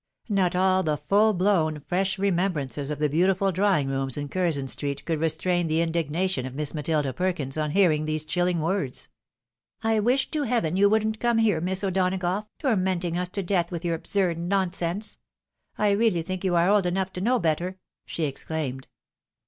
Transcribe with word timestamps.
Not 0.29 0.55
all 0.55 0.81
the 0.81 0.97
full 0.97 1.31
blown, 1.31 1.81
fresh 1.81 2.17
remembrances 2.17 2.89
of 2.89 2.97
the 2.97 3.07
beautiful 3.07 3.51
drawing 3.51 3.87
rooms 3.87 4.17
in 4.17 4.29
Curzon 4.29 4.67
street 4.67 5.05
could 5.05 5.19
restrain 5.19 5.67
the 5.67 5.79
indignation 5.81 6.47
of 6.47 6.55
Miss 6.55 6.73
Matilda 6.73 7.13
Perkins 7.13 7.55
on 7.55 7.69
hearing 7.69 8.05
these 8.05 8.25
chilling 8.25 8.59
words." 8.61 9.09
I 9.83 9.99
vsdsh 9.99 10.31
to 10.31 10.41
heaven 10.41 10.75
you 10.75 10.89
wouldn't 10.89 11.19
come 11.19 11.37
here. 11.37 11.61
Miss 11.61 11.83
O'Donagough, 11.83 12.47
tormenting 12.57 13.15
us 13.15 13.29
to 13.29 13.43
death 13.43 13.71
with 13.71 13.85
your 13.85 13.93
absurd 13.93 14.39
nonsense. 14.39 15.17
I 15.77 15.91
really 15.91 16.23
think 16.23 16.43
you 16.43 16.55
are 16.55 16.67
old 16.71 16.87
enough 16.87 17.13
to 17.13 17.21
know 17.21 17.37
better," 17.37 17.77
she 18.07 18.23
exclaimed. 18.23 18.87